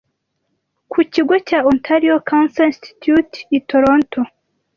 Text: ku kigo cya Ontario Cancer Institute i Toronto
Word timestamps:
ku 0.91 0.99
kigo 1.13 1.35
cya 1.47 1.59
Ontario 1.71 2.15
Cancer 2.27 2.65
Institute 2.71 3.35
i 3.57 3.59
Toronto 3.69 4.21